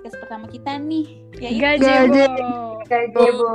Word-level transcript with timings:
podcast 0.00 0.16
pertama 0.24 0.48
kita 0.48 0.80
nih, 0.80 1.20
yaitu 1.36 1.60
Gajebo. 1.60 2.24
Gajebo. 2.88 3.52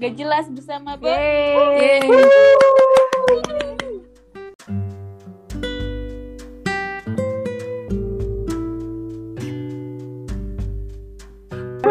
Gak 0.00 0.12
jelas 0.16 0.48
bersama. 0.48 0.96
Karena 0.96 1.12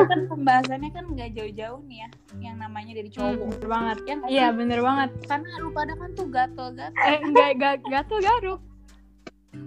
kan 0.09 0.25
pembahasannya 0.25 0.89
kan 0.89 1.05
nggak 1.13 1.37
jauh-jauh 1.37 1.85
nih 1.85 2.01
ya, 2.01 2.09
yang 2.41 2.57
namanya 2.57 2.97
dari 2.97 3.13
cowok. 3.13 3.45
Bener 3.45 3.69
banget. 3.69 3.97
Ya 4.09 4.13
nggak 4.17 4.29
Iya 4.33 4.49
sih? 4.49 4.57
bener 4.57 4.81
banget. 4.81 5.09
Karena 5.29 5.49
lu 5.61 5.69
pada 5.69 5.93
kan 5.93 6.09
tuh 6.17 6.25
gatel-gatel. 6.33 7.05
Eh 7.05 7.21
enggak 7.29 7.49
enggak 7.53 7.77
gatel 7.85 8.19
garuk. 8.25 8.57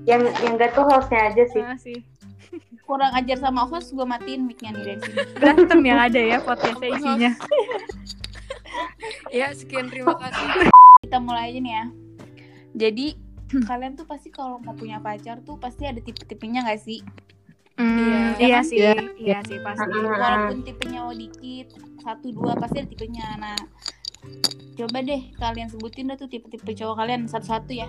Yang 0.09 0.33
yang 0.43 0.57
gak 0.57 0.73
tuh 0.73 0.85
hostnya 0.89 1.29
aja 1.29 1.45
sih. 1.53 1.63
Ah, 1.63 1.77
sih. 1.77 2.01
Kurang 2.85 3.13
ajar 3.13 3.39
sama 3.39 3.65
host, 3.65 3.91
gue 3.91 4.05
matiin 4.05 4.45
mic-nya 4.45 4.71
nih 4.71 4.83
dari 4.87 5.01
sini. 5.01 5.19
Berantem 5.35 5.81
yang 5.83 5.99
ada 5.99 6.21
ya 6.21 6.39
podcastnya 6.39 6.89
isinya. 6.93 7.31
Ya, 9.31 9.51
sekian 9.51 9.87
terima 9.87 10.15
kasih. 10.17 10.71
Kita 11.01 11.19
mulai 11.19 11.51
aja 11.51 11.59
nih 11.59 11.73
ya. 11.73 11.85
Jadi 12.77 13.07
kalian 13.63 13.95
tuh 13.95 14.03
pasti 14.05 14.29
kalau 14.29 14.59
mau 14.59 14.75
punya 14.75 14.99
pacar 14.99 15.39
tuh 15.41 15.55
pasti 15.57 15.85
ada 15.85 15.99
tipe-tipenya 15.99 16.63
gak 16.63 16.79
sih? 16.81 17.03
Hmm, 17.75 18.35
Iya 18.35 18.39
iya 18.41 18.57
kan? 18.57 18.65
sih, 18.65 18.79
Iya. 18.79 18.95
iya 19.15 19.39
sih 19.43 19.59
pasti. 19.59 19.91
Walaupun 19.91 20.63
tipenya 20.63 21.01
oh 21.03 21.15
dikit, 21.15 21.67
satu 22.01 22.31
dua 22.31 22.55
pasti 22.55 22.79
ada 22.79 22.89
tipenya. 22.89 23.27
Nah, 23.37 23.59
coba 24.75 24.99
deh 25.01 25.23
kalian 25.35 25.67
sebutin 25.69 26.11
dah 26.11 26.17
tuh 26.17 26.27
tipe-tipe 26.27 26.71
cowok 26.73 26.95
kalian 26.97 27.27
satu-satu 27.27 27.71
ya. 27.75 27.87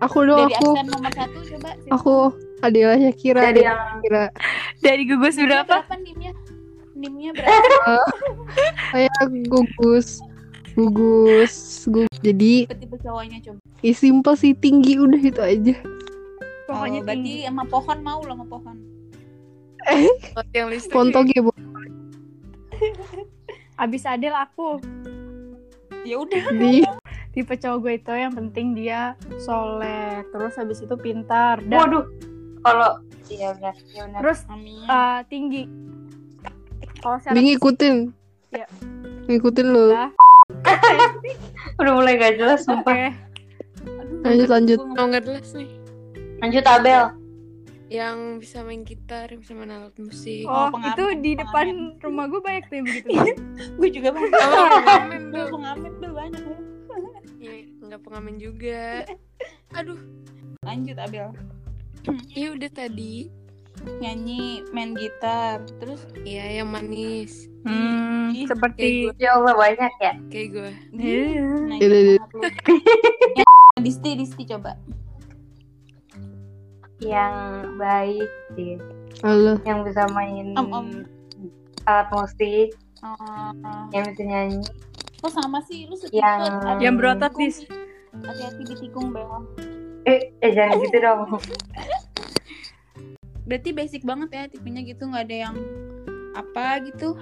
Aku 0.00 0.18
dong, 0.22 0.48
Dari 0.48 0.56
aku. 0.58 0.68
nomor 0.84 1.12
satu 1.12 1.38
coba. 1.46 1.70
siapa? 1.78 1.92
Aku 1.92 2.16
Adela 2.62 2.94
Syakira. 2.94 3.42
Dari 3.50 3.62
yang 3.66 3.78
Syakira. 3.98 4.24
Dari 4.78 5.02
gugus 5.04 5.34
Nimnya 5.34 5.46
berapa? 5.50 5.76
berapa 5.82 5.94
nimnya? 5.98 6.32
Nimnya 6.94 7.30
berapa? 7.34 7.94
Saya 8.94 9.10
gugus. 9.50 10.22
Gugus. 10.78 11.84
gugus. 11.90 12.16
Jadi, 12.22 12.70
tipe 12.70 12.96
cowoknya 13.02 13.38
coba. 13.44 13.60
ya 13.82 13.92
simple 13.92 14.34
sih, 14.38 14.54
tinggi 14.56 14.96
udah 14.96 15.20
itu 15.20 15.42
aja. 15.42 15.74
Pokoknya 16.70 17.00
oh, 17.02 17.04
berarti 17.04 17.32
tinggi. 17.42 17.46
sama 17.50 17.64
pohon 17.66 17.98
mau 18.00 18.20
lo 18.22 18.32
sama 18.32 18.46
pohon. 18.46 18.76
Buat 20.32 20.48
yang 20.54 20.70
listrik. 20.70 20.94
Pontok 20.94 21.26
ya, 21.34 21.42
Bu. 21.42 21.52
Abis 23.82 24.06
Adel 24.06 24.32
aku. 24.32 24.78
Ya 26.06 26.22
udah. 26.22 26.54
Di 26.54 26.86
Tipe 27.32 27.56
cowok 27.56 27.78
gue 27.80 27.92
itu 27.96 28.12
yang 28.12 28.32
penting 28.36 28.76
dia 28.76 29.16
soleh, 29.40 30.20
terus 30.36 30.52
habis 30.60 30.84
itu 30.84 30.92
pintar 31.00 31.64
dan 31.64 31.88
Waduh. 31.88 32.04
Kalau 32.62 32.90
iya 33.26 33.48
benar, 33.52 33.74
iya 33.88 34.02
benar. 34.06 34.20
terus 34.20 34.40
Amin. 34.46 34.82
eh, 34.82 35.20
tinggi. 35.26 35.62
Kalau 36.98 37.18
secara 37.18 37.34
Di 37.34 37.40
ngikutin. 37.42 37.96
Iya. 38.52 38.66
Ngikutin 39.26 39.66
lu. 39.66 39.86
Lah. 39.90 40.10
Udah 41.80 41.92
mulai 41.92 42.14
gak 42.14 42.36
jelas 42.36 42.62
Oke. 42.62 42.66
sumpah. 42.68 42.94
Aduh, 43.82 44.22
Lanjut, 44.22 44.48
lanjut. 44.48 44.78
Oh, 44.78 45.04
nggak 45.04 45.24
jelas 45.24 45.48
nih. 45.52 45.70
Lanjut 46.38 46.64
Abel. 46.64 47.04
Yang 47.88 48.16
bisa 48.38 48.58
main 48.62 48.82
gitar, 48.82 49.26
yang 49.26 49.40
bisa 49.40 49.52
main 49.52 49.68
alat 49.68 49.92
musik. 49.96 50.44
Oh, 50.44 50.70
pengamen, 50.70 50.92
itu 50.92 51.04
di 51.18 51.32
pengamen. 51.34 51.40
depan 51.42 51.66
rumah 52.00 52.24
gue 52.26 52.40
banyak 52.40 52.64
tuh 52.64 52.74
yang 52.74 52.86
begitu. 52.86 53.08
gue 53.74 53.88
juga 53.90 54.08
banyak. 54.10 54.32
Oh, 54.32 54.66
pengamen 54.80 55.20
Gue 55.28 55.44
pengamen 55.50 55.90
tuh 55.98 56.10
banyak. 56.10 56.42
Iya, 57.36 57.52
nggak 57.82 58.00
pengamen 58.00 58.34
juga. 58.38 58.82
Aduh, 59.72 59.98
Lanjut 60.62 60.96
Abel. 60.96 61.28
Iya 62.32 62.48
udah 62.50 62.70
tadi. 62.70 63.28
Nyanyi, 63.98 64.62
main 64.70 64.94
gitar, 64.94 65.58
terus 65.76 66.06
Iya, 66.22 66.62
yang 66.62 66.70
manis. 66.70 67.50
Hmm, 67.62 68.30
Ih, 68.30 68.46
seperti 68.46 69.10
Ya 69.16 69.34
Allah 69.34 69.54
banyak 69.54 69.92
ya. 69.98 70.12
Kayak 70.28 70.48
gue. 70.52 70.70
Iya. 70.94 71.42
Nah, 71.64 71.76
Iya, 71.76 71.88
iya. 71.88 72.22
lu. 72.22 72.40
Disti, 73.82 74.14
Disti 74.14 74.42
coba. 74.46 74.78
Yang 77.00 77.34
baik 77.74 78.30
sih. 78.54 78.78
Halo. 79.20 79.58
Yang 79.62 79.78
bisa 79.90 80.02
main 80.12 80.54
Om, 80.54 80.68
om. 80.70 80.88
alat 81.84 82.06
musik, 82.12 82.68
Oh, 83.02 83.50
yang 83.90 84.06
bisa 84.06 84.22
nyanyi. 84.22 84.62
kok 85.18 85.32
sama 85.32 85.58
sih 85.64 85.86
lu 85.86 85.98
Yang- 86.12 86.78
Yang 86.78 86.94
berotot, 86.94 87.32
nih. 87.34 87.50
Hati-hati 88.16 88.62
di 88.62 88.74
tikung 88.78 89.10
Bel. 89.10 89.42
Eh, 90.02 90.34
eh 90.42 90.50
jangan 90.50 90.82
gitu 90.82 90.96
dong. 90.98 91.20
Berarti 93.46 93.70
basic 93.74 94.02
banget 94.02 94.28
ya 94.34 94.42
tipenya 94.50 94.82
gitu 94.82 95.06
nggak 95.06 95.24
ada 95.30 95.36
yang 95.50 95.56
apa 96.34 96.82
gitu. 96.86 97.14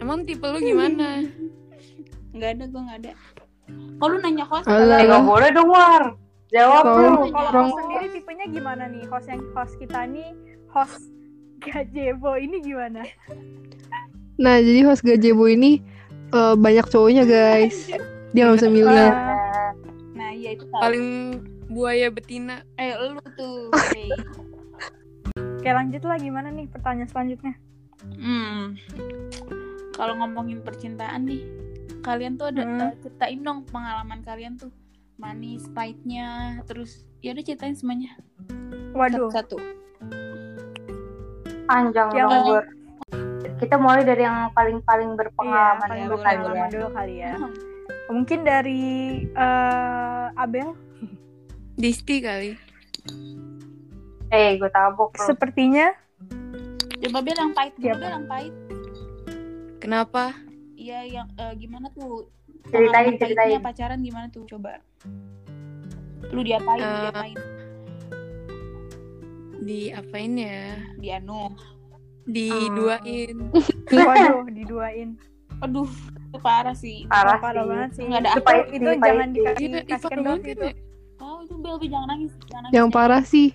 Emang 0.00 0.24
tipe 0.24 0.44
lu 0.48 0.58
gimana? 0.62 1.24
Nggak 2.34 2.50
ada, 2.56 2.64
gue 2.70 2.82
nggak 2.86 2.98
ada. 3.02 3.12
Kalau 3.98 4.10
lu 4.14 4.18
nanya 4.22 4.46
host, 4.46 4.66
Halo. 4.70 4.94
Eh 4.96 5.02
gak 5.02 5.26
boleh 5.26 5.50
dong 5.50 5.66
War. 5.66 6.14
Jawab 6.54 6.82
lu. 6.86 7.10
Kalau 7.34 7.50
host 7.50 7.74
sendiri 7.82 8.06
tipenya 8.14 8.46
gimana 8.46 8.86
nih? 8.86 9.02
Host 9.10 9.26
yang 9.26 9.42
host 9.50 9.74
kita 9.82 10.06
nih 10.06 10.30
host 10.70 11.10
Gajebo 11.60 12.38
ini 12.40 12.62
gimana? 12.64 13.04
Nah, 14.40 14.56
jadi 14.62 14.86
host 14.88 15.04
Gajebo 15.04 15.50
ini 15.50 15.82
eh, 16.32 16.54
banyak 16.54 16.86
cowoknya, 16.88 17.26
guys. 17.26 17.90
Dia 18.30 18.46
nggak 18.46 18.56
bisa 18.62 18.70
milih. 18.70 19.10
Nah 20.30 20.38
iya 20.38 20.54
itu 20.54 20.62
tahu. 20.70 20.78
Paling 20.78 21.06
buaya 21.66 22.06
betina. 22.06 22.62
Eh 22.78 22.94
lu 22.94 23.18
tuh. 23.34 23.66
Hey. 23.90 24.14
Oke 25.58 25.66
lanjut 25.66 26.06
lah 26.06 26.22
gimana 26.22 26.54
nih 26.54 26.70
pertanyaan 26.70 27.10
selanjutnya? 27.10 27.58
Hmm. 28.14 28.78
Kalau 29.98 30.14
ngomongin 30.22 30.62
percintaan 30.62 31.26
nih, 31.26 31.42
kalian 32.06 32.38
tuh 32.38 32.54
ada 32.54 32.62
Hmm. 32.62 32.78
eh, 32.78 32.94
ceritain 33.02 33.42
dong 33.42 33.66
pengalaman 33.66 34.22
kalian 34.22 34.54
tuh 34.54 34.70
manis, 35.18 35.66
pahitnya, 35.74 36.62
terus 36.62 37.02
ya 37.20 37.34
udah 37.34 37.42
ceritain 37.42 37.74
semuanya 37.74 38.14
Waduh, 38.94 39.34
satu. 39.34 39.58
Panjang 41.66 42.08
Yang- 42.14 42.30
dong. 42.30 42.64
Kita 43.58 43.76
mulai 43.76 44.06
dari 44.06 44.22
yang 44.22 44.48
paling-paling 44.54 45.10
iya, 45.10 45.18
berpengalaman 45.18 45.88
paling 45.90 46.06
dulu 46.06 46.16
kali 46.16 46.36
berpengalaman 46.38 46.56
ya. 46.56 46.70
dulu 46.70 46.88
kali 46.94 47.14
ya. 47.18 47.32
Mungkin 48.10 48.42
dari 48.42 48.82
eh, 49.24 50.26
Abel, 50.34 50.74
Disti 51.78 52.18
kali. 52.20 52.58
Eh, 54.30 54.58
gue 54.58 54.70
tabok 54.70 55.14
lu. 55.16 55.26
sepertinya 55.26 55.90
Coba 57.00 57.18
biar 57.24 57.38
yang 57.40 57.52
pahit 57.56 57.72
dulu, 57.80 57.86
Siapa? 57.88 57.98
Bel, 57.98 58.12
yang 58.12 58.26
pahit. 58.28 58.54
Kenapa? 59.80 60.24
Iya, 60.76 61.00
yang 61.08 61.26
eh, 61.38 61.54
gimana 61.56 61.88
tuh? 61.96 62.28
Ceritain, 62.68 63.16
ceritain. 63.16 63.56
pacaran 63.64 63.98
gimana 64.04 64.28
tuh? 64.28 64.44
Coba. 64.44 64.84
Lu 66.30 66.44
diapain, 66.44 66.78
lu 66.78 66.84
Eh, 66.84 67.00
diapain? 67.08 67.36
Di 69.64 69.80
apain 69.96 70.32
ya? 70.36 70.76
Di 71.00 71.08
anu. 71.08 71.56
Diduain. 72.28 73.36
waduh 73.88 74.44
diduain. 74.52 75.16
Aduh, 75.64 75.88
itu 76.30 76.38
parah 76.38 76.72
sih. 76.72 76.98
Parah 77.04 77.36
Parah 77.36 77.60
sih. 77.60 77.68
banget 77.68 77.90
sih. 77.92 78.04
Nggak 78.06 78.20
ada 78.20 78.30
itu, 78.30 78.38
apa. 78.38 78.50
itu 78.70 78.86
Pahit, 78.86 79.00
jangan 79.02 79.28
dikasih 79.28 79.58
ih, 79.60 79.70
kasih 79.82 79.86
parah 80.00 80.08
kendor 80.08 80.30
banget 80.32 80.46
itu. 80.48 80.62
ya. 80.62 80.74
Oh, 81.18 81.38
itu 81.42 81.54
Bel, 81.56 81.76
jangan 81.82 82.08
nangis. 82.08 82.32
Jangan 82.40 82.62
nangis. 82.62 82.72
Yang 82.72 82.88
parah 82.88 83.22
sih, 83.22 83.48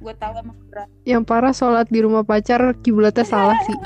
Gue 0.00 0.14
tahu 0.16 0.32
emang 0.34 0.56
berat. 0.64 0.88
yang 1.04 1.22
parah 1.22 1.52
sholat 1.52 1.86
di 1.86 2.00
rumah 2.00 2.22
pacar 2.22 2.60
kiblatnya 2.78 3.20
salah 3.22 3.58
sih. 3.60 3.76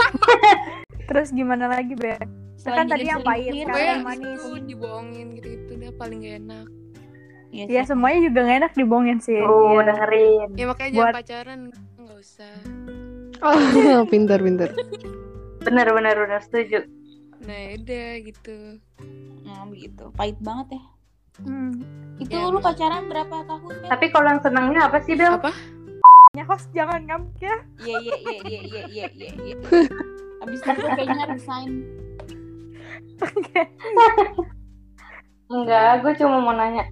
Terus 1.08 1.28
gimana 1.30 1.66
lagi, 1.66 1.92
Bel? 1.94 2.20
Selain 2.54 2.86
tadi 2.86 3.04
yang 3.04 3.20
pahit, 3.20 3.50
Pokoknya 3.50 3.88
yang 3.90 4.04
manis. 4.04 4.38
itu 4.38 4.50
dibohongin 4.62 5.26
gitu-gitu 5.34 5.72
dia 5.74 5.92
paling 5.92 6.18
gak 6.18 6.36
enak. 6.38 6.66
Iya 7.50 7.64
Ya 7.66 7.82
sih. 7.82 7.88
semuanya 7.90 8.20
juga 8.22 8.38
gak 8.42 8.58
enak 8.58 8.72
dibohongin 8.74 9.18
sih. 9.18 9.36
Tuh, 9.36 9.52
Iya. 9.74 9.82
dengerin. 9.86 10.48
Ya 10.54 10.64
makanya 10.66 10.90
Buat- 10.90 11.04
jangan 11.04 11.16
pacaran 11.16 11.60
nggak 11.98 12.18
usah. 12.18 12.54
Oh, 13.44 14.06
pintar, 14.06 14.40
pintar. 14.40 14.72
Bener, 15.60 15.86
bener, 15.86 16.16
bener. 16.16 16.40
Setuju. 16.40 16.80
Nah 17.44 17.76
udah 17.76 18.08
gitu. 18.24 18.58
Nah, 19.44 19.68
begitu. 19.68 20.04
Pahit 20.16 20.38
banget 20.40 20.80
ya. 20.80 20.82
Hmm. 21.42 21.82
Itu 22.16 22.30
Ya, 22.30 22.46
lu 22.46 22.56
emang. 22.56 22.64
pacaran 22.64 23.04
berapa 23.10 23.36
tahun, 23.44 23.70
Bel? 23.74 23.90
Tapi 23.90 24.06
kalau 24.08 24.26
yang 24.30 24.42
senangnya 24.42 24.80
apa 24.86 24.98
sih, 25.02 25.14
Bel? 25.14 25.34
Apa? 25.34 25.50
Ya 26.34 26.42
host 26.46 26.66
jangan 26.74 27.04
ngambek 27.06 27.38
ya. 27.42 27.56
Iya 27.78 27.96
iya 28.00 28.16
iya 28.18 28.38
iya 28.42 28.60
iya 28.60 28.82
iya 28.88 29.06
iya. 29.12 29.28
iya. 29.38 29.56
Abis 30.42 30.60
itu 30.60 30.82
kayaknya 30.82 31.24
resign. 31.30 31.70
Enggak, 35.46 36.02
gue 36.02 36.12
cuma 36.18 36.36
mau 36.40 36.54
nanya. 36.54 36.84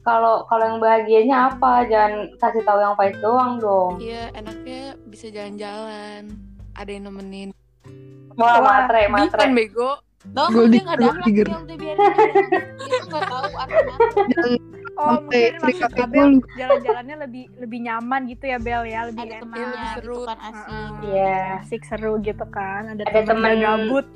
Kalau 0.00 0.46
kalau 0.46 0.64
yang 0.64 0.78
bahagianya 0.78 1.50
apa? 1.50 1.82
Jangan 1.90 2.12
kasih 2.38 2.62
tahu 2.62 2.78
yang 2.78 2.94
pahit 2.94 3.18
doang 3.18 3.58
dong. 3.58 3.98
Iya 3.98 4.30
enaknya 4.32 4.94
bisa 5.10 5.26
jalan-jalan. 5.28 6.30
Ada 6.72 6.90
yang 6.94 7.10
nemenin. 7.10 7.50
Wah, 8.36 8.54
Wah, 8.54 8.60
matre, 8.62 9.00
Bukan 9.04 9.12
matre. 9.26 9.46
bego. 9.50 9.90
Tau 10.26 10.50
Gold 10.50 10.68
dia 10.68 10.82
nggak 10.82 10.98
ada 10.98 11.08
digger. 11.22 11.46
dia 11.46 11.58
udah 11.60 11.76
biarin. 11.76 11.98
Dia 12.76 12.98
tuh 12.98 13.06
nggak 13.06 13.24
tahu 13.24 13.46
artinya 13.56 13.94
apa. 13.94 14.20
Jangan 14.28 14.52
Oh, 14.96 15.20
mungkin 15.20 15.52
Free 15.52 15.76
maksud 15.76 15.82
Cafe 15.84 16.00
Abel 16.00 16.24
dulu. 16.32 16.38
jalan-jalannya 16.56 17.16
lebih 17.20 17.44
lebih 17.58 17.78
nyaman 17.84 18.20
gitu 18.26 18.44
ya 18.46 18.56
Bel 18.58 18.82
ya, 18.82 19.00
lebih 19.04 19.22
ada 19.22 19.34
enak. 19.34 19.44
lebih 19.44 19.60
gitu 19.60 19.92
seru. 19.92 20.18
kan 20.24 20.38
asik 20.42 20.90
Iya. 21.04 21.36
Asik 21.58 21.82
seru 21.84 22.12
gitu 22.18 22.44
kan. 22.48 22.82
Ada, 22.88 23.02
Ada 23.02 23.20
teman 23.22 23.28
temen- 23.28 23.44
gak 23.54 23.60
gabut. 23.76 24.06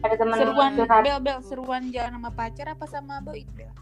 Ada 0.00 0.14
temen 0.16 0.36
seruan 0.36 0.70
bel 0.78 1.18
bel 1.18 1.38
seruan 1.42 1.82
jalan 1.90 2.12
sama 2.12 2.30
pacar 2.32 2.66
apa 2.68 2.84
sama 2.86 3.14
boy 3.20 3.42
bel 3.52 3.74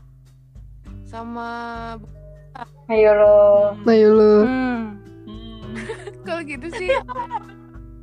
Sama 1.05 1.49
Ayo 2.89 3.11
lo. 3.13 3.39
Ayo 3.85 4.09
lu. 4.11 4.35
Hmm. 4.43 4.81
Hmm. 5.23 5.61
kalau 6.25 6.41
gitu 6.43 6.67
sih. 6.73 6.89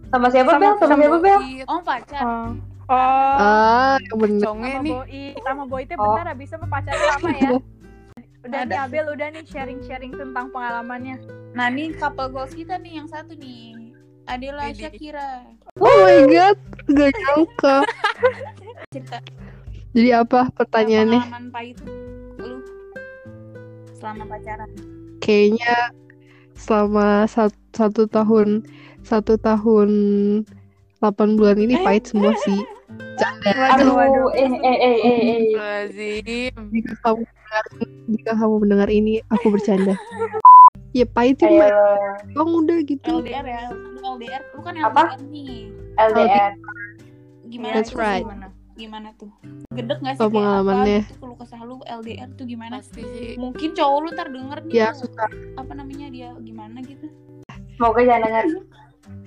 Sama 0.07 0.27
siapa 0.29 0.51
Sama- 0.51 0.61
Bel? 0.61 0.73
Sama 0.73 0.87
sama 0.87 1.01
siapa 1.01 1.17
Bel? 1.19 1.39
Oh 1.65 1.79
pacar 1.81 2.23
Oh. 2.23 2.49
Oh. 2.87 3.35
Ah, 3.37 3.99
bener. 4.15 4.39
Sama 4.39 4.79
nih. 4.79 4.93
Boi, 4.93 5.23
sama 5.37 5.63
Boi 5.65 5.83
itu 5.83 5.93
Oh. 5.93 6.03
bentar 6.09 6.25
habis 6.31 6.47
itu 6.47 6.57
pacarnya 6.65 7.05
lama 7.09 7.29
ya. 7.33 7.51
Udah 8.47 8.59
Ada. 8.63 8.69
nih 8.69 8.79
Abel 8.79 9.05
udah 9.11 9.27
nih 9.29 9.43
sharing-sharing 9.43 10.13
tentang 10.13 10.47
pengalamannya. 10.49 11.19
nah 11.51 11.67
nih 11.67 11.91
couple 11.91 12.29
goals 12.29 12.55
kita 12.55 12.77
nih 12.77 12.95
yang 12.95 13.03
satu 13.05 13.35
nih 13.35 13.91
Adela. 14.23 14.71
Shakira 14.71 15.43
Oh 15.75 15.95
my 15.99 16.23
god, 16.25 16.55
gak 16.87 17.11
nyangka. 17.11 17.75
cerita 18.93 19.19
Jadi 19.91 20.09
apa 20.09 20.47
pertanyaannya? 20.49 21.19
pengalaman 21.19 21.45
pahit 21.49 21.75
lu 22.37 22.63
selama 23.93 24.23
pacaran 24.29 24.69
Kayaknya 25.19 25.75
selama 26.55 27.07
satu, 27.25 27.57
satu 27.73 28.07
tahun 28.07 28.63
satu 29.07 29.39
tahun 29.39 29.89
8 30.99 31.39
bulan 31.39 31.55
ini 31.57 31.79
pahit 31.79 32.11
semua 32.11 32.35
sih. 32.43 32.59
Canda. 33.15 33.51
Waduh, 33.55 33.93
waduh. 33.95 34.27
Aduh, 34.29 34.29
eh 34.35 34.51
eh 34.51 34.77
eh 34.77 34.97
eh 34.99 35.17
eh. 35.23 36.49
Jika 36.69 36.93
kamu 37.01 37.23
mendengar, 37.23 37.65
jika 38.07 38.31
kamu 38.35 38.55
mendengar 38.59 38.89
ini, 38.91 39.13
aku 39.31 39.47
bercanda. 39.49 39.95
ya 40.95 41.05
pahit 41.05 41.37
ya, 41.37 41.51
lo. 41.69 41.93
bang 42.33 42.49
udah 42.57 42.79
gitu. 42.81 43.11
LDR 43.21 43.45
ya 43.45 43.61
lu 43.69 43.99
LDR 44.17 44.41
lu 44.49 44.59
kan 44.65 44.73
Apa? 44.81 45.13
LDR 45.13 45.21
nih 45.29 45.51
LDR. 45.93 46.51
gimana 47.45 47.73
That's 47.75 47.91
tuh 47.93 48.01
right. 48.01 48.23
gimana 48.25 48.47
gimana 48.73 49.07
tuh 49.13 49.29
gedek 49.71 49.99
gak 50.01 50.15
sih 50.15 50.21
kayak 50.21 50.33
pengalamannya? 50.33 50.99
apa 50.99 51.05
gitu 51.05 51.19
keluh 51.21 51.37
kesah 51.37 51.61
lu 51.61 51.75
LDR 51.85 52.29
tuh 52.33 52.45
gimana 52.49 52.75
Pasti 52.81 53.01
sih. 53.03 53.29
mungkin 53.37 53.69
cowok 53.77 53.97
lu 53.99 54.09
ntar 54.09 54.27
denger 54.31 54.59
nih 54.65 54.73
Ya 54.73 54.89
lu, 54.89 54.97
susah, 54.97 55.29
apa 55.53 55.71
namanya 55.75 56.07
dia 56.09 56.29
gimana 56.41 56.77
gitu 56.81 57.05
Semoga 57.77 57.99
jangan 58.01 58.21
dengar. 58.25 58.43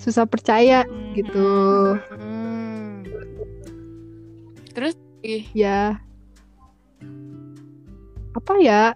Susah 0.00 0.24
percaya 0.24 0.88
Hmm. 0.88 1.12
gitu. 1.12 1.48
Hmm. 2.16 3.04
Terus 4.72 4.96
ih, 5.20 5.44
Ya 5.52 6.00
apa 8.30 8.52
ya? 8.62 8.94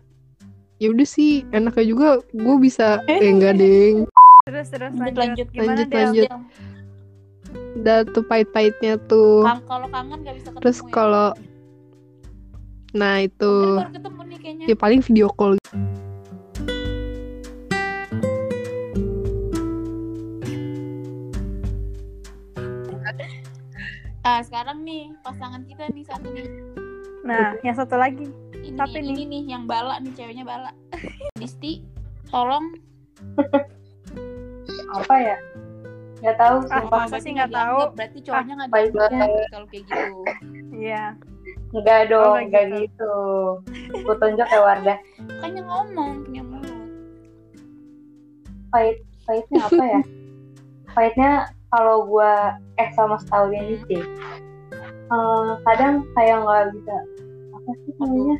Ya 0.79 0.89
udah 0.91 1.06
sih, 1.06 1.45
enaknya 1.51 1.85
juga 1.85 2.09
gue 2.33 2.56
bisa 2.59 3.05
eh 3.06 3.21
enggak 3.21 3.61
deng. 3.61 4.09
Terus 4.45 4.67
terus 4.73 4.93
lanjut 4.97 5.17
lanjut. 5.21 5.47
lanjut 5.53 5.87
Gimana 5.87 6.05
Lanjut. 6.09 6.29
Udah 7.75 7.99
tuh 8.09 8.25
pahit-pahitnya 8.27 8.97
tuh. 9.06 9.43
Kalau 9.45 9.87
kangen 9.91 10.19
gak 10.23 10.35
bisa 10.41 10.49
ketemu 10.51 10.62
Terus 10.62 10.79
ya? 10.81 10.89
kalau 10.91 11.29
Nah 12.95 13.27
itu 13.27 13.53
baru 13.83 13.91
ketemu 13.91 14.21
nih 14.23 14.39
kayaknya 14.39 14.65
ya 14.71 14.77
paling 14.79 15.01
video 15.03 15.27
call 15.35 15.59
ah 24.25 24.41
sekarang 24.41 24.82
nih 24.82 25.12
pasangan 25.21 25.62
kita 25.65 25.88
nih 25.91 26.05
satu 26.05 26.29
nih 26.31 26.49
Nah, 27.25 27.56
yang 27.61 27.73
satu 27.73 27.97
lagi. 27.97 28.29
ini 28.55 28.76
Tapi 28.76 29.00
nih, 29.00 29.09
ini 29.11 29.23
nih 29.25 29.43
yang 29.49 29.65
bala 29.65 29.97
nih 29.97 30.12
ceweknya 30.12 30.44
bala 30.44 30.76
Disti 31.41 31.81
tolong 32.29 32.69
Apa 34.93 35.15
ya? 35.17 35.37
Gak 36.21 36.37
tahu 36.37 36.56
Ah, 36.67 36.81
sumpah. 36.81 37.00
masa 37.03 37.17
sih 37.19 37.32
nggak 37.32 37.49
tahu? 37.50 37.79
berarti 37.93 38.19
cowoknya 38.21 38.53
nggak 38.55 38.71
baik 38.71 38.91
dianggap 38.91 39.09
banget. 39.11 39.49
kalau 39.50 39.67
kayak 39.69 39.85
gitu 39.85 40.15
Iya. 40.75 41.05
Enggak 41.73 42.00
dong, 42.06 42.23
Oh, 42.23 42.37
nggak 42.37 42.44
enggak 42.44 42.65
gitu. 42.67 42.81
gitu. 42.85 43.15
Gue 43.99 44.17
tunjuk 44.17 44.47
ya 44.47 44.61
Wardah. 44.61 44.99
makanya 45.19 45.62
ngomong 45.65 46.11
punya 46.23 46.43
mulut 46.43 46.88
Pahit, 48.69 48.97
pahitnya 49.23 49.61
apa 49.62 49.85
ya? 49.87 50.00
Pahitnya 50.94 51.31
kalau 51.75 52.06
gua 52.06 52.55
eh 52.79 52.88
sama 52.94 53.19
setahun 53.19 53.50
ini 53.50 53.76
sih. 53.91 54.03
eh, 55.05 55.50
kadang 55.67 56.06
kayak 56.15 56.38
nggak 56.47 56.65
bisa 56.79 56.94
apa 57.50 57.71
sih 57.82 57.93
namanya? 57.99 58.37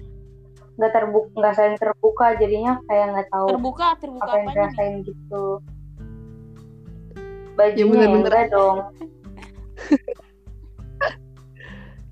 Nggak 0.75 0.93
terbuka, 0.95 1.29
nggak 1.35 1.55
saling 1.55 1.79
terbuka, 1.79 2.27
jadinya 2.39 2.73
kayak 2.87 3.07
nggak 3.15 3.29
tahu 3.31 3.49
terbuka 3.51 3.87
terbuka 3.99 4.25
apa 4.25 4.35
yang 4.39 4.47
nih 4.47 4.55
dirasain 4.55 4.95
gitu. 5.03 5.45
Bajunya 7.55 8.03
ya, 8.03 8.07
enggak 8.11 8.47
dong. 8.51 8.79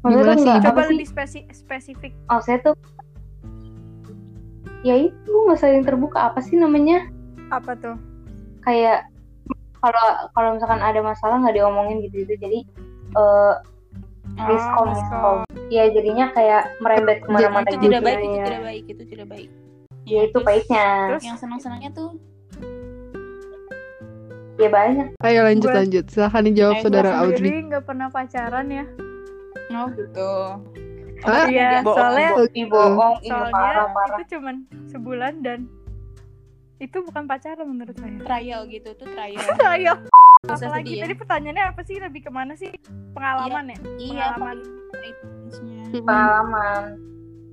Maksudnya 0.03 0.35
tuh 0.35 0.39
sih? 0.43 0.55
Coba 0.67 0.83
lebih 0.91 1.07
spesi- 1.07 1.47
spesifik. 1.55 2.13
Oh, 2.27 2.43
saya 2.43 2.59
tuh 2.63 2.75
ya 4.83 4.99
itu 4.99 5.31
nggak 5.31 5.59
saling 5.63 5.87
terbuka 5.87 6.27
apa 6.27 6.43
sih 6.43 6.59
namanya 6.59 7.07
Apa 7.55 7.79
tuh? 7.79 7.95
kayak 8.67 9.07
kalau 9.83 10.07
kalau 10.31 10.49
misalkan 10.55 10.79
ada 10.79 11.01
masalah 11.01 11.37
nggak 11.39 11.55
diomongin 11.55 11.99
gitu 12.01 12.23
gitu 12.23 12.39
jadi 12.39 12.59
eh 13.13 13.55
miskom 14.41 14.79
Oh, 14.81 14.87
miskom. 14.87 15.37
Ya 15.69 15.85
jadinya 15.89 16.31
kayak 16.31 16.79
merembet 16.79 17.21
ke 17.21 17.29
mana-mana 17.29 17.67
itu 17.67 17.77
gitu 17.77 17.85
tidak 17.91 18.03
baik 18.03 18.21
itu 18.23 18.39
tidak 18.41 18.63
baik 18.63 18.85
itu 18.87 19.03
tidak 19.05 19.27
baik. 19.29 19.49
Ya 20.03 20.21
itu 20.23 20.33
terus 20.33 20.43
pahitnya 20.43 20.87
Terus? 21.11 21.23
yang 21.23 21.37
senang 21.37 21.59
senangnya 21.59 21.91
tuh? 21.93 22.11
Ya 24.57 24.69
banyak. 24.69 25.07
Ayo 25.21 25.41
lanjut 25.43 25.69
Gue- 25.69 25.79
lanjut. 25.79 26.05
Silahkan 26.07 26.43
dijawab 26.45 26.75
Eh, 26.75 26.83
saudara 26.83 27.11
Audrey. 27.19 27.39
Sendiri 27.41 27.61
nggak 27.67 27.85
pernah 27.85 28.09
pacaran 28.09 28.67
ya. 28.69 28.85
oh 29.73 29.87
gitu. 29.91 30.31
Hah? 31.23 31.45
Iya, 31.47 31.81
soalnya 31.83 32.29
bohong, 32.35 32.69
bohong 32.69 33.15
soalnya 33.23 33.53
parah 33.55 33.87
parah. 33.89 34.17
itu 34.17 34.37
cuman 34.37 34.55
sebulan 34.87 35.35
dan 35.41 35.59
itu 36.83 36.99
bukan 37.01 37.25
pacaran 37.25 37.63
menurut 37.65 37.95
saya. 37.95 38.19
trial 38.21 38.67
gitu 38.67 38.91
tuh 38.93 39.07
trial 39.07 39.39
usah 40.45 40.59
Apalagi 40.59 40.99
ya. 40.99 41.07
tadi 41.07 41.15
pertanyaannya 41.15 41.65
apa 41.65 41.81
sih? 41.83 41.97
Lebih 41.97 42.21
ke 42.21 42.31
mana 42.31 42.53
sih? 42.53 42.75
Pengalaman 43.13 43.65
ya? 43.69 43.79
iya 43.97 44.27
Pengalaman. 44.35 44.57
pengalaman 45.95 46.83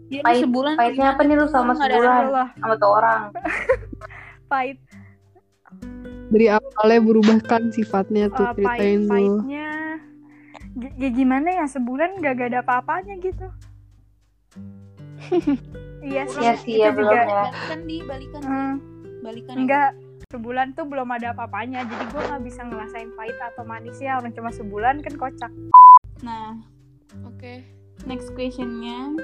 lu 0.10 0.26
Pahit- 0.26 0.42
sebulan 0.42 0.74
pahitnya 0.74 1.08
apa 1.14 1.22
nih 1.22 1.36
lu 1.36 1.46
sama 1.46 1.78
sebulan? 1.78 2.24
Sama 2.56 2.74
tuh 2.76 2.90
orang 2.90 3.22
pahit, 4.52 4.78
Dari 6.30 6.48
awalnya 6.48 7.00
berubahkan 7.00 7.70
sifatnya 7.70 8.30
tuh 8.30 8.42
eh, 8.44 8.54
ceritain 8.56 8.66
pahit, 8.66 8.98
tuh. 9.00 9.12
pahitnya. 9.12 9.70
G- 10.72 10.96
Ya 10.98 11.10
gimana 11.12 11.50
ya 11.52 11.66
sebulan 11.66 12.18
gak, 12.18 12.34
gak 12.36 12.50
ada 12.50 12.60
apa-apanya 12.64 13.18
gitu. 13.20 13.46
iya 16.02 16.26
sih. 16.26 16.40
Iya 16.40 16.54
sih, 16.58 16.74
itu 16.74 16.82
ya, 16.82 16.90
belum 16.90 17.06
juga. 17.08 17.22
ya. 17.22 17.44
balikan 17.46 17.80
di 17.84 17.98
balikan 18.02 18.42
Hmm, 18.42 18.74
balikan 19.24 19.56
enggak 19.66 19.92
sebulan 20.30 20.78
tuh 20.78 20.86
belum 20.86 21.10
ada 21.10 21.34
apa-apanya. 21.34 21.84
Jadi 21.90 22.06
gue 22.14 22.22
nggak 22.22 22.44
bisa 22.46 22.62
ngerasain 22.62 23.10
pahit 23.18 23.38
atau 23.42 23.64
manisnya 23.66 24.22
orang 24.22 24.32
cuma 24.34 24.54
sebulan 24.54 25.02
kan 25.02 25.14
kocak. 25.18 25.52
Nah 26.22 26.60
oke. 27.26 27.66
next 28.08 28.32
questionnya. 28.38 29.18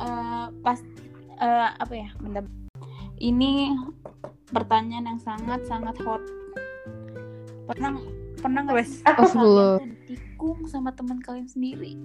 Eh 0.00 0.46
pas 0.64 0.78
eh, 1.38 1.70
apa 1.76 1.94
ya? 1.94 2.08
Bentar. 2.18 2.44
Ini 3.16 3.72
pertanyaan 4.52 5.16
yang 5.16 5.20
sangat 5.20 5.64
sangat 5.68 5.96
hot. 6.04 6.22
Pernah 7.68 7.98
pernah 8.40 8.60
nggak 8.62 8.86
sih 8.86 9.02
kalian 9.02 9.34
tuh 9.34 9.80
ditikung 10.06 10.60
sama 10.68 10.92
teman 10.92 11.18
kalian 11.24 11.48
sendiri 11.48 11.98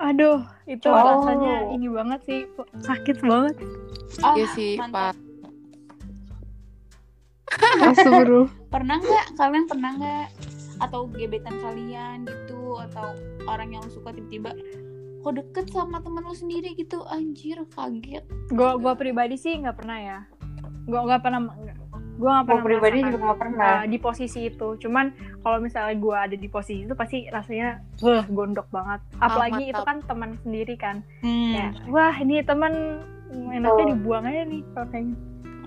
aduh 0.00 0.40
itu 0.64 0.88
Oh. 0.88 0.96
rasanya 0.96 1.70
ini 1.70 1.86
banget 1.86 2.20
sih 2.24 2.40
sakit 2.80 3.20
banget 3.20 3.56
ah 4.24 4.34
Iya 4.34 4.46
sih, 4.50 4.72
mantap. 4.74 5.12
Pak. 5.12 5.14
Astagfirullah. 7.84 8.50
pernah 8.74 8.96
nggak 8.96 9.26
kalian 9.36 9.64
pernah 9.66 9.90
nggak 9.94 10.26
atau 10.80 11.04
gebetan 11.12 11.56
kalian 11.60 12.24
gitu 12.24 12.80
atau 12.88 13.12
orang 13.44 13.76
yang 13.76 13.84
lu 13.84 13.92
suka 13.92 14.16
tiba-tiba 14.16 14.56
kok 15.20 15.34
deket 15.36 15.66
sama 15.68 16.00
temen 16.00 16.24
lu 16.24 16.32
sendiri 16.32 16.72
gitu 16.72 17.04
anjir 17.04 17.60
kaget 17.68 18.24
gue 18.48 18.70
gua 18.80 18.96
pribadi 18.96 19.36
sih 19.36 19.60
nggak 19.60 19.76
pernah 19.76 19.98
ya 20.00 20.18
gue 20.88 20.96
nggak 20.96 21.20
pernah 21.20 21.40
gue 22.20 22.28
gue 22.28 22.44
pernah 22.44 22.60
pribadi 22.62 22.98
juga 23.00 23.16
nggak 23.24 23.38
pernah. 23.40 23.70
Uh, 23.72 23.84
di 23.88 23.98
posisi 23.98 24.40
itu. 24.46 24.68
Cuman 24.76 25.04
kalau 25.40 25.58
misalnya 25.58 25.96
gue 25.96 26.16
ada 26.16 26.36
di 26.36 26.48
posisi 26.48 26.84
itu 26.84 26.92
pasti 26.92 27.24
rasanya 27.26 27.80
wah 27.98 28.24
gondok 28.28 28.68
banget. 28.68 29.00
Apalagi 29.16 29.62
itu 29.66 29.80
mantap. 29.80 29.88
kan 29.88 29.96
teman 30.04 30.30
sendiri 30.44 30.74
kan. 30.76 30.96
Hmm. 31.24 31.52
ya 31.56 31.66
wah 31.88 32.14
ini 32.14 32.44
teman 32.44 33.00
enaknya 33.30 33.84
Oh. 33.86 33.90
dibuang 33.94 34.24
aja 34.26 34.42
nih 34.44 34.60
kayaknya 34.74 35.16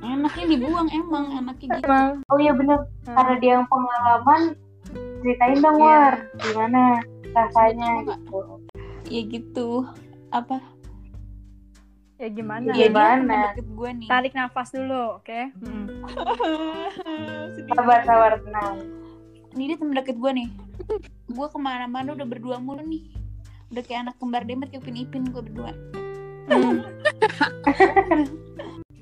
enaknya 0.04 0.46
dibuang 0.52 0.88
emang 0.92 1.26
enaknya 1.34 1.68
gitu. 1.74 1.86
Emang. 1.88 2.10
Oh 2.28 2.38
iya 2.38 2.52
bener. 2.54 2.80
Karena 3.04 3.34
dia 3.40 3.52
yang 3.56 3.66
pengalaman 3.66 4.42
ceritain 5.24 5.58
dong 5.58 5.78
Iya. 5.80 5.88
war. 5.88 6.14
Gimana 6.38 6.82
rasanya 7.34 7.88
nama 7.88 8.02
nggak? 8.04 8.20
gitu. 8.22 8.40
Ya 9.10 9.22
gitu. 9.26 9.70
Apa 10.30 10.58
Ya 12.22 12.30
gimana? 12.30 12.70
Dia 12.78 12.90
Gimana? 12.90 13.58
gue 13.58 13.90
nih. 13.98 14.10
Tarik 14.10 14.34
nafas 14.38 14.70
dulu, 14.70 15.18
oke? 15.18 15.40
Hmm. 15.58 15.86
Sedih 17.58 17.74
Sabar, 17.74 18.06
sabar, 18.06 18.38
tenang. 18.38 18.86
Ini 19.54 19.74
dia 19.74 19.78
temen 19.82 19.98
deket 19.98 20.18
gue 20.22 20.32
nih. 20.34 20.50
Gue 21.30 21.48
ke 21.50 21.58
mana-mana 21.58 22.14
udah 22.14 22.26
berdua 22.26 22.58
mulu 22.62 22.86
nih. 22.86 23.10
Udah 23.74 23.82
kayak 23.82 24.10
anak 24.10 24.16
kembar 24.22 24.46
demet 24.46 24.70
kayak 24.70 24.86
Upin 24.86 24.98
Ipin 24.98 25.24
gue 25.34 25.42
berdua. 25.42 25.74
Hmm. 26.50 26.86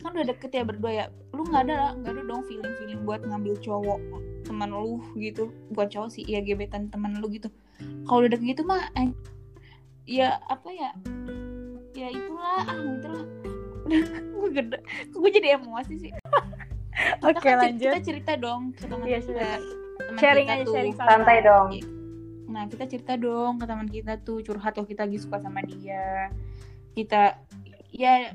Kan 0.02 0.18
udah 0.18 0.28
deket 0.32 0.52
ya 0.56 0.64
berdua 0.64 0.92
ya. 0.92 1.06
Lu 1.36 1.44
nggak 1.44 1.68
ada 1.68 1.76
lah, 1.76 1.92
nggak 2.00 2.12
ada 2.16 2.24
dong 2.26 2.44
feeling 2.48 2.74
feeling 2.80 3.04
buat 3.04 3.22
ngambil 3.28 3.60
cowok 3.60 4.00
teman 4.48 4.72
lu 4.72 5.04
gitu. 5.20 5.52
Bukan 5.76 5.88
cowok 5.92 6.10
sih, 6.16 6.24
ya 6.24 6.40
gebetan 6.40 6.88
teman 6.88 7.20
lu 7.20 7.28
gitu. 7.28 7.52
Kalau 8.08 8.24
udah 8.24 8.32
deket 8.32 8.56
gitu 8.56 8.64
mah, 8.64 8.88
eh, 8.96 9.12
ya 10.08 10.40
apa 10.48 10.70
ya? 10.72 10.96
Ya 12.02 12.10
itulah, 12.10 12.58
ah 12.60 12.78
itulah. 12.82 13.24
gue 14.34 14.50
gede, 14.52 14.78
gue 15.08 15.30
jadi 15.32 15.48
emosi 15.56 15.96
sih. 16.00 16.12
Oke, 17.22 17.38
kan 17.40 17.54
cer- 17.54 17.62
lanjut. 17.62 17.86
Kita 17.88 18.00
cerita 18.02 18.32
dong 18.36 18.74
ke 18.74 18.84
teman 18.84 19.06
Iya, 19.06 19.20
kita. 19.20 19.28
sudah. 19.28 19.52
teman 20.02 20.18
Sharing 20.18 20.48
kita 20.48 20.56
aja, 20.56 20.66
tuh. 20.66 20.74
sharing 20.74 20.96
Santai 20.98 21.38
dong. 21.42 21.68
Nah, 22.48 22.64
kita 22.66 22.84
cerita 22.86 23.14
dong 23.16 23.54
ke 23.56 23.66
teman 23.66 23.88
kita 23.88 24.14
tuh 24.20 24.42
curhat 24.42 24.74
waktu 24.74 24.90
kita 24.90 25.06
lagi 25.06 25.20
suka 25.20 25.38
sama 25.38 25.62
dia. 25.62 26.34
Kita 26.92 27.38
ya 27.88 28.34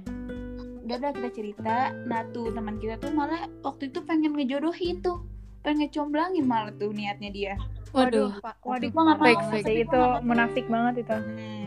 udah 0.81 0.97
dah 0.97 1.11
kita 1.13 1.31
cerita. 1.33 1.77
Nah, 2.05 2.23
tuh 2.31 2.49
teman 2.49 2.79
kita 2.79 2.97
tuh 2.97 3.11
malah 3.11 3.51
waktu 3.61 3.91
itu 3.91 3.99
pengen 4.01 4.33
ngejodohin 4.33 5.01
tuh. 5.01 5.27
Pengen 5.61 5.85
ngecomblangin 5.85 6.47
malah 6.47 6.71
tuh 6.73 6.91
niatnya 6.91 7.29
dia. 7.29 7.55
Waduh, 7.91 8.31
Waduh. 8.31 8.41
Pak. 8.41 8.55
Waktu 8.63 8.71
Waduh, 8.71 8.89
gua 8.89 9.03
nggak 9.05 9.19
Fake, 9.19 9.35
mau, 9.37 9.51
fake. 9.51 9.59
tapi 9.59 9.67
sih 9.67 9.75
gua 9.75 9.83
itu 9.83 9.99
nggak 9.99 10.15
mau. 10.15 10.23
munafik 10.25 10.67
banget 10.67 10.95
itu. 11.03 11.17
Hmm, 11.19 11.67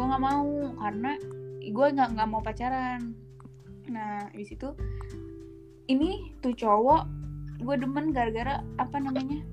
gue 0.00 0.06
nggak 0.06 0.24
mau 0.24 0.48
karena 0.80 1.12
gue 1.60 1.86
nggak 1.92 2.08
nggak 2.10 2.24
mau 2.26 2.40
pacaran. 2.40 3.12
Nah, 3.86 4.32
di 4.32 4.40
situ 4.42 4.72
ini 5.86 6.32
tuh 6.40 6.56
cowok 6.56 7.04
gue 7.60 7.76
demen 7.76 8.08
gara-gara 8.08 8.64
apa 8.80 8.96
namanya 8.96 9.44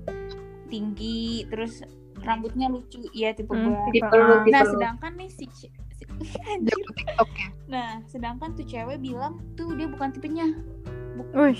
tinggi 0.66 1.44
terus 1.44 1.84
rambutnya 2.18 2.66
lucu 2.66 3.04
iya 3.12 3.36
tipe 3.36 3.52
Hmm, 3.52 3.76
gue 3.84 3.92
tipe- 3.92 4.08
lu, 4.08 4.24
ah. 4.32 4.40
tipe 4.40 4.48
nah 4.48 4.62
lu. 4.62 4.72
sedangkan 4.72 5.12
nih 5.14 5.28
si, 5.28 5.44
si- 5.52 5.74
TikTok 6.88 7.30
ya. 7.30 7.48
nah 7.68 7.88
sedangkan 8.06 8.56
tuh 8.56 8.64
cewek 8.64 8.98
bilang 8.98 9.44
tuh 9.52 9.76
dia 9.76 9.84
bukan 9.86 10.08
tipenya 10.10 10.48
Wih, 11.34 11.58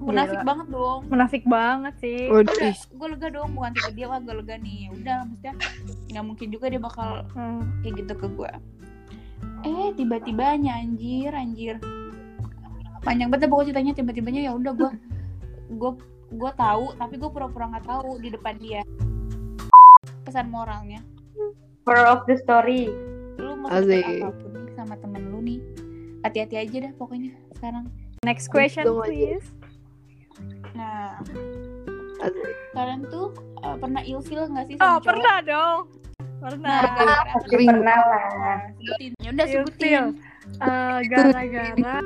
munafik 0.00 0.32
Gila. 0.34 0.48
banget 0.48 0.66
dong 0.70 1.00
munafik 1.06 1.44
banget 1.44 1.94
sih. 2.00 2.24
Udah 2.26 2.56
gue 2.72 3.06
lega 3.06 3.28
dong 3.28 3.52
bukan 3.52 3.70
tipe 3.70 3.90
dia 3.92 4.06
wah 4.08 4.16
gue 4.16 4.34
lega 4.34 4.56
nih 4.56 4.88
udah 4.90 5.16
maksudnya 5.22 5.54
nggak 6.08 6.24
mungkin 6.24 6.46
juga 6.48 6.66
dia 6.66 6.80
bakal 6.80 7.08
Hmm. 7.30 7.62
kayak 7.80 7.94
gitu 8.00 8.12
ke 8.16 8.26
gue 8.30 8.52
eh 9.60 9.88
tiba-tibanya 9.94 10.72
anjir 10.74 11.30
anjir 11.30 11.76
panjang 13.00 13.28
banget 13.28 13.48
pokoknya 13.48 13.68
ceritanya 13.70 13.92
tiba-tibanya 13.94 14.40
ya 14.42 14.52
udah 14.52 14.72
gue 14.72 14.90
gue 15.70 15.92
gue 16.30 16.50
tahu 16.54 16.84
tapi 16.96 17.14
gue 17.16 17.28
pura-pura 17.28 17.68
nggak 17.68 17.86
tahu 17.86 18.16
di 18.18 18.28
depan 18.28 18.56
dia 18.56 18.80
pesan 20.24 20.48
moralnya 20.48 21.00
Moral 21.84 22.06
of 22.10 22.22
the 22.24 22.36
story. 22.36 22.88
lu 23.36 23.56
mau 23.56 23.72
apa 23.72 24.28
pun 24.32 24.68
sama 24.76 24.94
temen 24.96 25.28
lu 25.28 25.40
nih 25.40 25.60
hati-hati 26.22 26.56
aja 26.56 26.76
dah 26.88 26.92
pokoknya 26.96 27.32
sekarang 27.52 27.84
Next 28.20 28.52
question, 28.52 28.84
please. 29.00 29.48
Nah 32.20 32.30
kalian 32.76 33.00
tuh 33.08 33.32
uh, 33.60 33.76
pernah 33.76 34.02
ilfil 34.02 34.44
nggak 34.46 34.64
sih 34.66 34.76
Oh, 34.76 34.96
cowok? 34.96 35.04
pernah 35.04 35.36
dong. 35.42 35.80
Pernah. 36.40 36.78
Nah, 36.80 37.20
pernah 37.44 37.98
lah. 38.00 38.56
Sebutin 38.74 39.12
ya 39.18 39.28
udah 39.30 39.46
Ilfil. 39.46 39.60
sebutin 39.60 40.04
Eh, 40.50 40.98
gara-gara 41.06 41.96